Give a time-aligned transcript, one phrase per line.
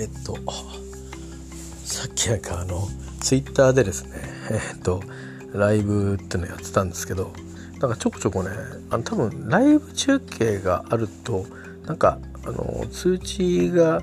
[0.00, 0.34] えー、っと
[1.84, 2.88] さっきなんかあの
[3.20, 4.12] ツイッターでですね
[4.50, 5.02] えー、っと
[5.52, 7.32] ライブっていうのやってたんですけど
[7.80, 8.50] なんかちょこちょこね
[8.88, 11.44] あの多分ライブ中継があると
[11.84, 14.02] なんかあの通知が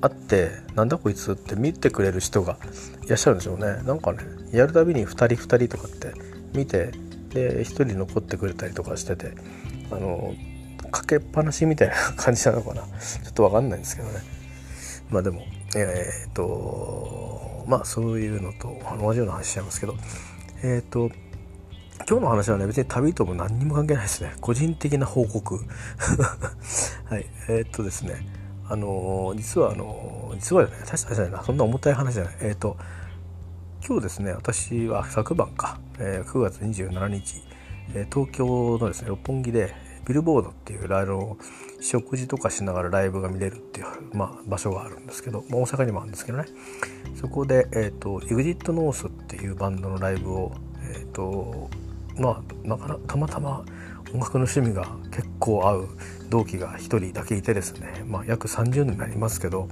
[0.00, 2.58] あってなんだこいつって見てくれる人が
[3.04, 3.82] いらっしゃるんでしょうね。
[3.84, 4.18] なんかね
[4.52, 6.12] やるたびに2人2人とかって
[6.54, 6.90] 見て
[7.30, 9.32] で1人残ってくれたりとかしてて
[9.90, 10.34] あの
[10.90, 12.82] かけっぱなしみたいな感じなのかな。
[12.82, 14.20] ちょっと分かんないんですけどね。
[15.10, 15.42] まあでも
[15.76, 19.96] えー、っとまあそういうのと同じような話しちゃいますけど
[20.62, 21.10] えー、っと
[22.08, 24.34] 今日の話はね別に旅とも何にも関係ないですね。
[24.40, 25.54] 個人的な報告。
[27.06, 27.26] はい。
[27.48, 28.26] えー、っとですね
[28.68, 32.36] あの実はあの実はね確かにそんな重たい話じゃない。
[32.40, 32.76] えっと
[33.86, 37.42] 今日ですね私は昨晩か、えー、9月27日、
[37.94, 39.74] えー、東京のですね六本木で
[40.06, 41.36] ビルボードっていうライブを
[41.84, 46.46] 食事とかしながらライブが見れるっていう、まあ、場所があるんですけど、まあ、大阪にもあるんですけどね
[47.14, 51.68] そこで、えーと、と EXIT NORTH っていうバンドのライブを、えーと
[52.18, 53.64] まあ、なかなたまたま
[54.14, 55.88] 音楽の趣味が結構合う
[56.30, 59.68] 同期が1人だけいてですね、まあ、約30年になりますけど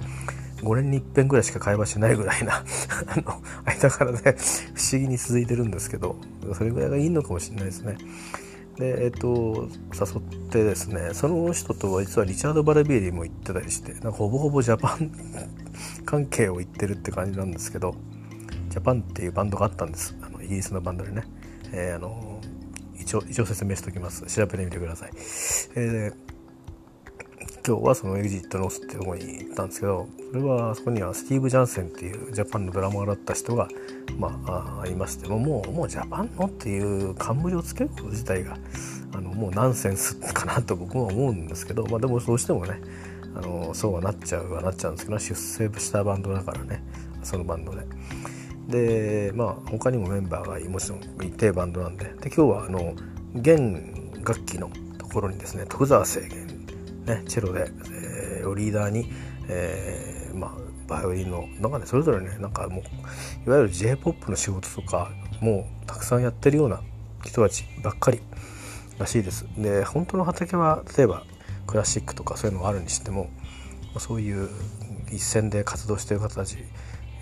[0.63, 2.57] 5年に一遍ぐらいしか会話しないぐらいな
[3.09, 6.17] あの間からね不思議に続いてるんですけど
[6.55, 7.97] それぐらいがいいのかもしれないですね。
[8.77, 15.13] でえっ、と誘ってですねその人とは実はリチャード・バルビエリも行ってたりしてなんかほぼほぼジャパン
[16.07, 17.95] 関係を行ってるって感じなんですけど
[18.71, 20.17] ジャパンっていうバンドがあったんです。
[20.23, 21.25] あのイギリスのバンドでね、
[21.73, 22.41] えー、あの
[22.99, 24.25] 一応一応説明しておきます。
[24.27, 25.11] 調べてみてください、
[25.75, 26.32] えー
[27.65, 33.69] 今日はその EXIT ノースっていうところに行ったんですけどそれはそこにはスティーブ・ジャンセンっていうジャパンのドラマーだった人が、
[34.19, 38.57] まあ、いましてももうもうジャパンのっていう冠をつけること自体が
[39.15, 42.81] あのもうナンセンスかなと僕は思うんですけど、まあ、でもどうしてもね
[43.37, 46.83] あのそうはなっちゃうはなっちゃうんですけど出世したバンドだからね
[47.23, 47.87] そのバンドで。
[48.69, 52.95] でまあ他にもメンバーがもちろんいてバンドなんでで今日はあの
[53.35, 56.52] 弦楽器のところにですね徳澤清源
[57.07, 59.11] ね、チェロで、えー、をリーダーに、
[59.49, 62.83] えー、まあ、バイオリンのなんかねそれぞれねなんかも
[63.47, 66.81] ういわゆる j p o p の仕事とかもうたくさんやってるような
[67.25, 68.21] 人たちばっかり
[68.99, 69.47] らしいです。
[69.57, 71.25] で本当の畑は例えば
[71.67, 73.31] クラシックとかそういうのがあるにしても
[73.99, 74.51] そういう
[75.11, 76.59] 一線で活動してる方たち、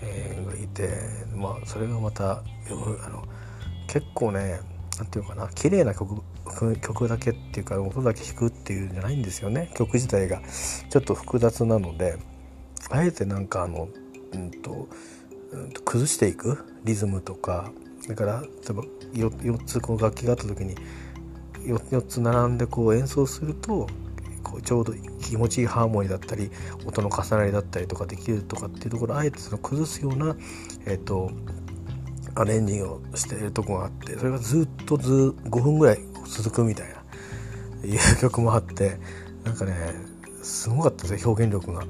[0.01, 0.89] えー、がいて、
[1.35, 2.43] まあ、それがまたあ
[3.09, 3.23] の
[3.87, 4.59] 結構ね
[4.97, 6.21] 何て言うかな綺麗な曲
[6.81, 9.71] 曲だけっていうか音だけ弾くっていうんじゃないんですよね。
[9.75, 10.41] 曲自体が。
[10.89, 12.17] ちょっと複雑なので。
[12.89, 13.87] あえてなんかあの、
[14.33, 14.87] うんと、
[15.51, 16.65] うんと崩していく？
[16.83, 17.71] リズムとか。
[18.07, 20.75] だから例えば 4, 4つこう楽器があった時に
[21.59, 23.87] 4, 4つ並んでこう演奏すると
[24.41, 26.49] こうちょうど気持ちいいハーモニーだったり
[26.85, 30.35] 音の重なりだったりとかできるとかっていうところあえてその崩すような、
[30.87, 31.31] えーと
[32.33, 35.99] アレンジをしているとこがあってそれがずっとず5分ぐらい
[36.31, 37.01] 続くみたいな
[37.83, 38.97] いう曲もあって
[39.43, 39.75] なんかね
[40.41, 41.83] すごかったです表現力が。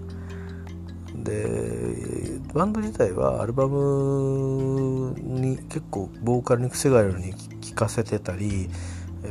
[1.13, 8.69] でバンド自体はアルバムに結構ボーカルに癖があるように聴かせてたり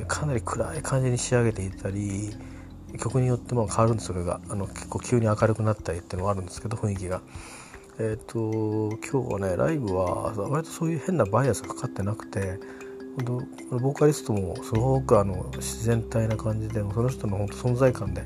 [0.06, 2.30] かなり暗い感じに仕上げていたり
[2.98, 7.22] 曲によっても変わるんですそれがあの結構急に明るくなったりっていうのがあるんですけど雰囲気が。
[7.98, 12.58] えっ、ー、と今日はねライブは割とそういう変なバイアスがかかってなくて
[13.16, 18.24] 本当ボーカリストもすごくあの自然体な感じでその人の本当存在感で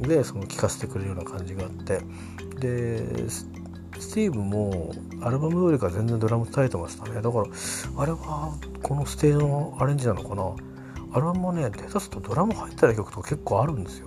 [0.00, 2.00] でその聴かせてくれるような感じがあって
[2.58, 3.46] でス
[4.14, 7.22] ティーブもアルバムよりか全然ドラム叩いてましたね。
[7.22, 7.44] だから
[7.96, 10.54] あれはこのステージのアレンジなのかな。
[11.14, 14.06] アルバムはね下手するとドラム入ってない曲とか結構あるんですよ。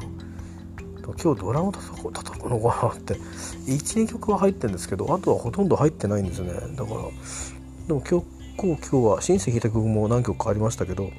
[1.22, 6.52] 今日ドラム叩く叩くのかなって12曲は入ってるんですけどあとはほとんど入ってないんですね。
[6.52, 7.02] だから
[7.88, 8.22] でも結
[8.56, 11.12] 構今日はシンセ弾いた曲も何曲かありましたけど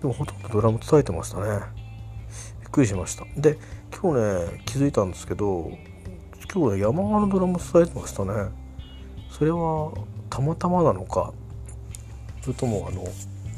[0.00, 1.60] でもほとんどドラム叩いてましたね。
[2.60, 3.24] びっくりしました。
[3.36, 3.58] で
[3.92, 5.70] 今日ね気づいたんですけど
[6.52, 8.50] 今日ね山側のドラム叩いてましたね。
[9.30, 9.92] それは
[10.30, 11.32] たまたまなのか
[12.42, 13.04] それともあの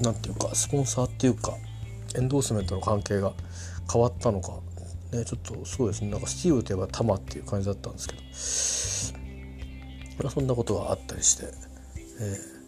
[0.01, 1.55] 何て言うかスポンサーっていうか
[2.17, 3.33] エンドースメントの関係が
[3.93, 4.53] 変わったのか
[5.13, 6.11] ねちょっとそうですね。
[6.11, 8.21] なんかスティーブといえばタマっていう感じだったんですけど。
[10.29, 11.47] そんなことがあったりして、
[12.21, 12.60] えー、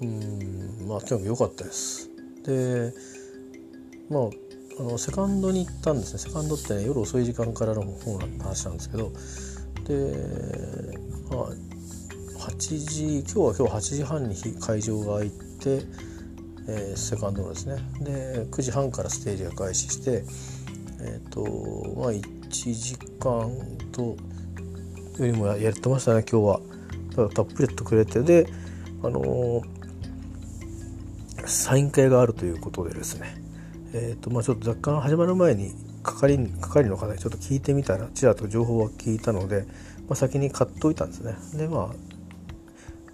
[0.00, 2.10] うんまあ興味良かったです。
[2.44, 2.92] で
[4.08, 4.22] まあ
[4.78, 6.18] あのセカンドに行ったんですね。
[6.18, 9.12] セカンドってね夜遅い時間からの方の話なんですけど。
[9.84, 10.98] で
[11.30, 11.70] まあ
[12.40, 15.82] 8時今日は今日8時半に会場が開いて、
[16.68, 17.76] えー、セカンドのですね。
[18.00, 20.24] で9時半からステージが開始して
[21.00, 21.42] えっ、ー、と
[22.00, 23.50] まあ1時間
[23.92, 24.16] と
[25.22, 26.60] よりもやってましたね今日は。
[27.34, 28.22] たっぷりとくれて。
[28.22, 28.46] で
[29.02, 29.79] あのー、
[31.50, 33.50] サイン会があるということでですね
[33.92, 35.72] えーとまあ、ちょっと若干始まる前に
[36.04, 41.34] 係係の方にちょっと聞いてみたらちらと情報は聞いたので、まあ、先に買っといたんですね。
[41.58, 41.94] でまあ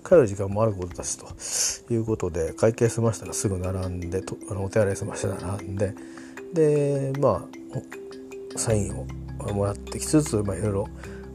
[0.07, 1.17] 帰る時間もあることだし
[1.87, 5.95] ということで会計済ましたらすぐ並んでとあのお手洗い済まして並んで
[6.53, 7.45] でま
[8.55, 9.07] あサインを
[9.53, 10.89] もらってきつつ、まあ、いろいろ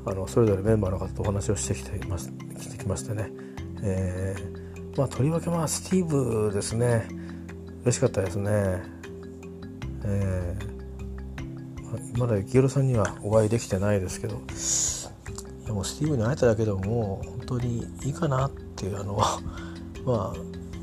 [0.06, 3.30] あのそれぞれメンバーの方とお話をしてきてますてきましてね、
[3.83, 7.08] えー、まあとりわけまあスティーブですね。
[7.84, 8.84] 嬉しかったですね。
[10.04, 14.36] えー、まだ幸宏さんにはお会いできてないですけど。
[14.36, 19.18] いやもスティーブに会えただけでももう本当にいいかなっていうあの
[20.06, 20.36] まあ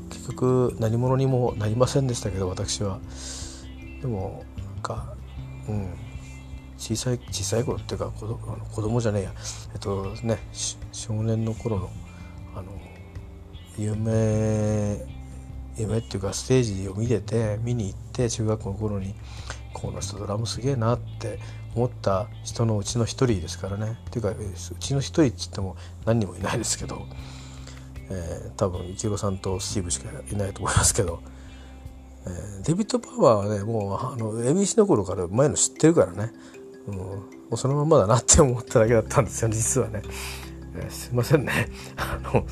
[0.09, 2.99] 結局何者にもなりませんでしたけど私は。
[4.01, 5.13] でもなんか
[5.67, 5.87] うん。
[6.79, 9.33] 小さい小さい頃っていうか子供子供じゃねえや。
[9.73, 10.39] えっとね
[10.93, 11.89] 少年の頃の
[12.55, 12.71] あの
[13.83, 15.05] 夢
[15.77, 19.15] 夢っていうかステージを見てて見に行って中学校の頃に
[19.73, 21.39] この人ドラムすげえなって
[21.75, 23.97] 思った人のうちの一人ですからね。
[24.07, 24.35] っていうかう
[24.79, 27.05] ちの一人って言っても何人もいないですけど、
[28.09, 31.21] えー、多分イチローさんとスティーブしかいないと思いますけど、
[32.25, 36.33] えー、デビッド・パワーはねもうあの ABC の頃から前の知ってるからね、
[36.87, 40.01] うん、もうそのままだなって思っただけだったんですよ実はね、
[40.75, 41.69] えー、すいませんね。
[41.95, 42.45] あの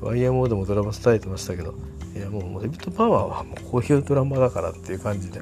[0.00, 1.74] YMO でもドラマ伝えてましたけど
[2.14, 5.40] いやもうデビッド・パワーはもうこういうドラマだからっていう感じで。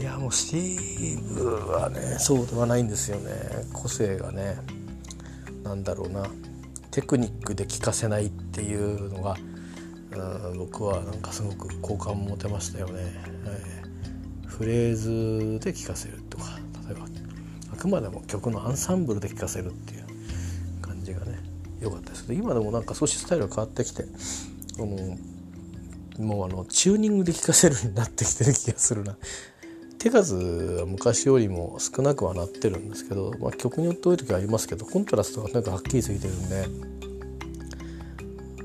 [0.00, 3.30] いやもうスティーブはねそうではないんですよね。
[3.72, 4.56] 個性がね
[5.62, 6.26] なんだろうな。
[6.90, 9.36] テクニックで聞かせないっていうのが
[10.50, 12.94] うん僕はなんかすごく好感持てましたよね、
[13.46, 16.44] えー、フレーズで聴かせるとか
[16.86, 17.06] 例えば
[17.72, 20.04] あくまでも曲のアンサンブルで聴かせるっていう
[20.82, 21.38] 感じがね
[21.82, 24.04] 良かったです今でもなんか少しスタイルが変わってきて
[24.78, 25.18] あの
[26.18, 29.16] もうあのチューニングで聴かせるようになってきてる気がするな。
[29.98, 36.66] 手数は昔よりも少なくはなってるんですけど、まあ、曲によって多い時はありますけどコントラストがなんかはっきりついてるんで、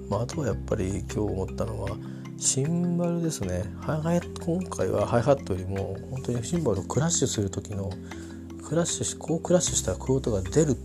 [0.10, 1.92] まあ、あとはやっぱり今日思ったのは
[2.40, 3.66] シンバルですね。
[3.82, 7.92] ハイ今回はハイハットよりも本当にシンバルをクラッシュする時の
[8.68, 10.76] クラッシュこうクラッシュしたらこういう音が出る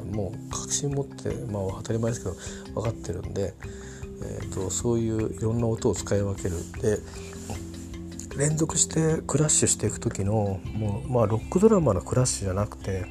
[0.00, 3.54] もう確信持ってまあ当たり前ですけど分かってるんで
[4.20, 6.56] えーと、そういういろんな音を使い分ける。
[6.80, 6.98] で
[8.36, 13.04] 連続してクラッシュしていく時のもう、まあ、ロックドラマのクラッシュじゃなくて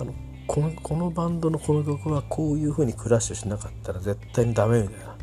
[0.00, 0.14] あの
[0.46, 5.16] このこのバンドのこの曲はこういう風にクラッシュしなかったら絶対にダメみたいな。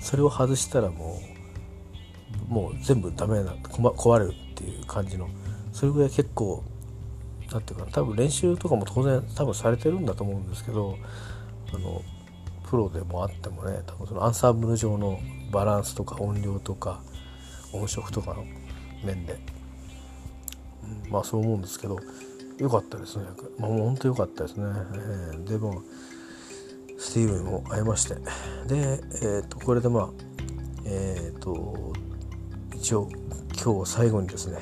[0.00, 1.20] それを外したらも
[2.48, 5.28] うもう全部ダメな壊れるっていう感じの
[5.72, 6.64] それぐらい結構
[7.52, 10.96] 何ていうか多分練習とかも当然多分されてるんだと思うんですけど
[11.74, 12.02] あの
[12.68, 15.20] プロでもあってもね多分そのアンサンブル上の
[15.50, 17.02] バランスとか音量とか
[17.72, 18.44] 音色とかの
[19.04, 19.38] 面で、
[20.84, 21.98] うん、まあそう思うんですけど
[22.58, 23.24] 良かったですね、
[23.58, 25.82] まあ、もう本当良かったですね、えー、でも
[26.98, 28.14] スティーブンも会いまして。
[28.66, 30.08] で、えー、とこれでまあ
[30.84, 31.94] えっ、ー、と
[32.74, 33.08] 一応
[33.62, 34.58] 今日最後にですね、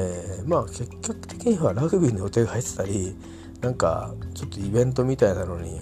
[0.00, 3.16] えー、まあ結局的にはラグビーの予定が入ってたり
[3.60, 5.80] なんかちょっとイベントみたいなのに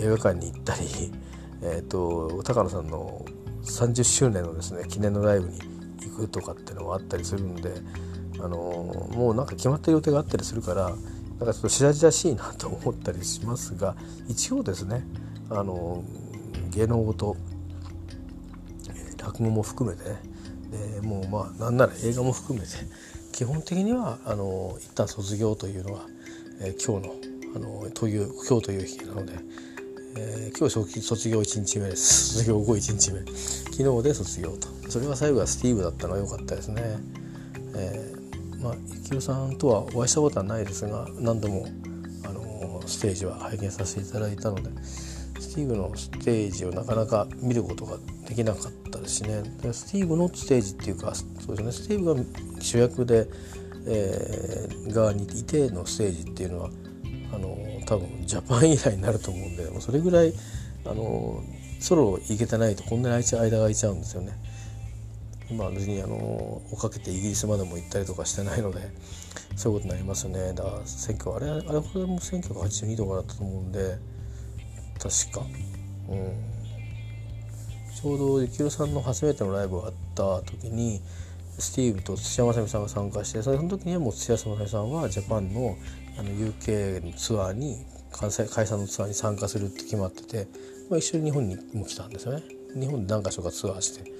[0.00, 1.12] 映画館に行ったり、
[1.62, 3.24] えーと、高野さんの
[3.62, 5.58] 30周年のですね記念のライブに
[6.00, 7.72] 行くとかっていうのもあったりするんで、
[8.40, 10.96] あのもうなんか決まった予定があったりするからなん
[11.46, 13.96] かちょっと白々しいなと思ったりしますが
[14.28, 15.04] 一応ですね、
[15.50, 16.02] あの
[16.70, 17.36] 芸能ごと
[19.18, 20.20] 落語も含めてね
[20.70, 22.72] でもうまあなんなら映画も含めて
[23.38, 26.06] 基本的にはあの一旦卒業というのは、
[26.60, 27.14] えー、今日の
[27.54, 29.32] あのという今日という日なので
[30.16, 32.34] えー、今日卒業1日目です。
[32.42, 33.20] 卒業後1日目。
[33.76, 34.66] 昨日で卒業と。
[34.88, 36.98] それは最後はスティーブだったのは良かったですね、
[37.74, 41.68] えー、まあ幸宏さんとはお会いしたことはないですが何度も、
[42.24, 44.62] あの、ステージは拝見させていただいたので
[45.38, 49.44] スティーブのステージをなかなか見ることができなかったですしね。
[49.72, 51.72] スティーブのステージっていうかそうですね。
[51.84, 52.20] スティーブが
[52.60, 53.26] 主役で、
[53.86, 56.70] えー、側にいてのステージっていうのは
[57.32, 60.32] あの多分ジャパン以来になると思うんでもうそれぐらい
[60.84, 61.42] あの
[61.80, 64.32] ソロ行けてないとこんなに間が空いちゃうんですよね。
[65.56, 68.80] まあ別にあの追っかけてイギリスまでも行ったりとかしてないので
[69.56, 73.96] そういうことになりますねだから選挙あれあれこれも1982とかだったと思うんで
[74.98, 75.46] 確か
[76.10, 76.58] うん
[77.94, 81.00] ちょうど幸宏さんの初めてのライブがあった時に
[81.58, 85.76] スティーブと土屋正美さんが参加してその時にはもう土屋正美さんはジャパンの
[86.18, 90.48] あの UK のツアーに関西解散のツアーに参加するって決まってて、
[90.90, 92.42] まあ、一緒に日本にも来たんですよね。
[92.74, 94.10] 日本で何か所かツアーして。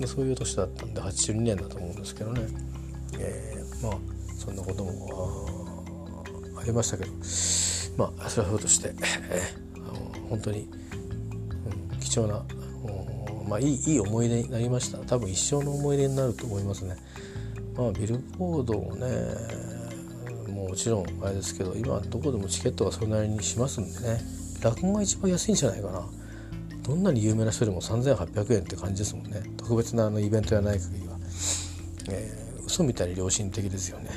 [0.00, 2.42] でそういう年だったんで82年だと思うんですけどね、
[3.18, 3.98] えー、まあ
[4.36, 5.46] そんなことも
[6.60, 7.12] ありましたけど。
[7.98, 8.94] まあそれはそうとして、
[9.74, 9.94] あの
[10.30, 10.68] 本当に、
[11.90, 12.44] うん、貴重な
[13.48, 14.98] まあいいいい思い出になりました。
[14.98, 16.96] 多分一生の思い出になると思いますね。
[17.76, 19.06] まあビルボードもね
[20.52, 24.20] もちろんあれですけど今どこでもチケットがそれなりにしますんでね。
[24.62, 26.02] 落語が一番安いんじゃないかな。
[26.82, 29.42] どんなに有名な人でも3800円って感じですもんね。
[29.56, 31.16] 特別なあのイベントやない限りは、
[32.10, 34.10] えー、嘘みたいに良心的ですよね。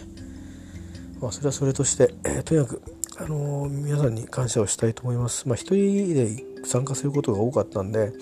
[1.19, 2.81] まあそれはそれとして、えー、とにかく
[3.17, 5.47] あのー、皆さんに感謝をしたいと思います。
[5.47, 8.13] まあ一人で参加することが多かったんで、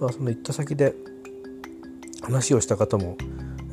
[0.00, 0.94] まあ、その行った先で
[2.22, 3.16] 話をした方も、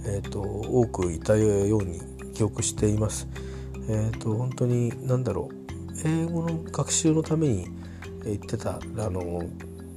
[0.05, 1.99] えーと、多くいたように
[2.33, 3.27] 記憶しています。
[3.87, 7.67] えーと、本当に何だろう英語の学習のために
[8.25, 9.43] 行ってたあの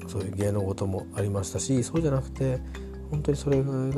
[0.07, 2.59] そういう芸能事もありましたしそうじゃなくて
[3.11, 3.95] 本当にそれがなん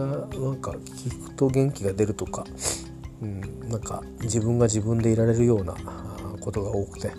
[0.61, 2.45] か聞くと元気が出るとか、
[3.21, 5.75] うん、なんか自分が自分でいられるような
[6.41, 7.11] ことが多くて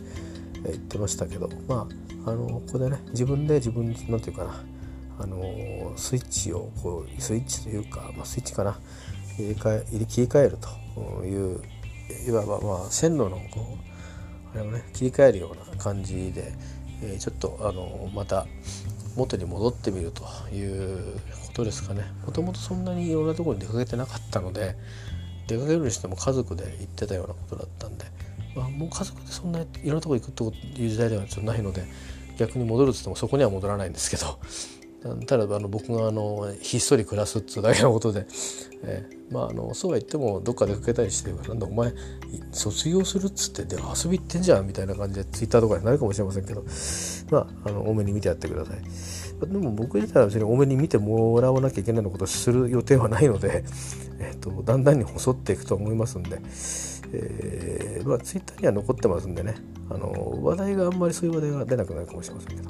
[0.63, 4.63] 言ってましたけどまああのここでね自分で自分なんていうかな
[5.19, 8.79] あのスイッチをこうスイッチというか、まあ、スイッチかな
[9.37, 10.57] 入れ替え入れ切り替える
[10.97, 11.61] という
[12.27, 13.77] いわばまあ線路のこ
[14.55, 16.51] うあれをね切り替えるような感じで、
[17.03, 18.45] えー、ちょっとあのまた
[19.15, 20.23] 元に戻ってみると
[20.53, 22.03] いうことですかね。
[22.25, 24.75] もともとそんなにいろんなところに出かけてなかったので
[25.47, 28.05] 出かけるにしても家族で行ってたようなことだったんで
[28.55, 31.83] まあ、もう家族でそんないろんなとこ行くという時代ではちょっとないので
[32.37, 34.39] 逆に戻るっつってもそこには戻らないんですけど
[35.25, 38.27] ただあの僕があのひっそり暮らすっつうだけのことで、
[38.83, 41.91] えー、まああのそうは言ってもどっか出かけたりして「なんだお前
[42.51, 46.63] 卒業するっつってで遊び行ってんじゃん」みたいな感じでツイッターとかになるかもしれませんけど
[47.31, 48.81] まああの多めに見てやってください。
[49.41, 53.63] でも僕自体は別に多めに見てもらわなきゃいけないようなことをする予定はないので、
[54.19, 56.39] えーと、とだんだんに細っていくと思いますんで。
[57.13, 59.55] えー、まあ、ツイッターには残ってますんでね。
[59.89, 62.69] あの話題があんまりそういう話題が出なくなるかもしれませんけど。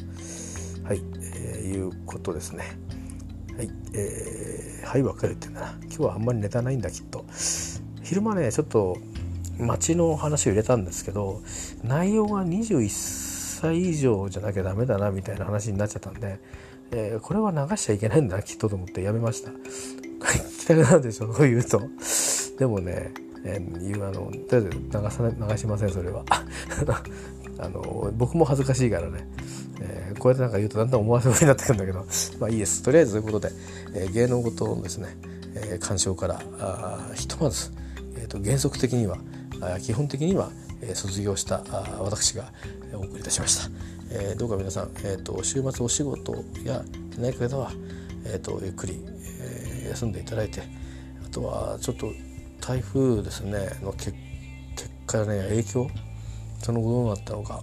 [0.87, 1.01] はい、
[1.43, 2.63] えー、いうことですね。
[3.57, 5.77] はいえー、はい分かるってんだな。
[5.83, 7.25] 今日はあんまりネタないんだきっと。
[8.01, 8.97] 昼間ねちょっと
[9.59, 11.41] 街の話を入れたんですけど
[11.83, 12.89] 内容が21
[13.61, 16.39] 歳以上じゃなきゃダメだなみたいな話になっちゃったんで、
[16.91, 19.51] えー、これは流しちゃいけないんだなきっとと思ってやめました。
[20.21, 21.81] 聞きたくなるでしょそう言うと。
[22.57, 26.23] でもねえー、いうあのとりあえず流さ流しませんそれは。
[27.59, 29.27] あの僕も恥ずかしいからね、
[29.81, 32.05] えー、こうやってなんか言うとだんだん思わせそうになってくるんだけど。
[32.39, 32.81] まあいいです。
[32.81, 33.51] とりあえずということで、
[33.93, 35.15] えー、芸能事のですね、
[35.55, 37.71] えー、鑑賞からあひとまず、
[38.15, 39.17] えーと、原則的には
[39.61, 42.51] あ基本的には、えー、卒業したあ私が
[42.93, 43.69] お送りいたしました、
[44.11, 46.83] えー、どうか皆さん、えーと、週末お仕事や
[47.17, 47.71] ない方は、
[48.25, 49.03] えーと、とゆっくり、
[49.39, 50.61] えー、休んでいただいて
[51.25, 52.11] あとはちょっと
[52.61, 54.13] 台風ですねの結
[55.07, 55.89] 果ね影響
[56.59, 57.61] その後どうなったのか、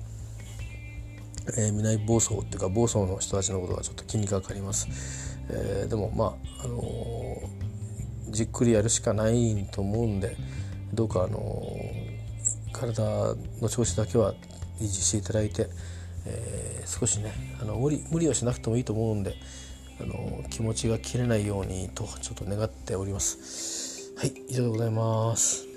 [1.57, 10.37] えー、南房総っていうか房総の人たちのことがちょっと気にかかります、えー、でもまあ、あのー、じっくりやるしかないと思うんで
[10.93, 11.63] どうか、あの
[12.73, 13.03] 体
[13.61, 14.35] の調子だけは
[14.81, 15.69] 維持していただいて、
[16.25, 19.35] え少しねあの無理無理をしなくてもいいと思うんで、
[20.01, 23.88] あの気持ちが切れないようにとちょっと願っております。
[24.19, 25.68] はい以上でございます。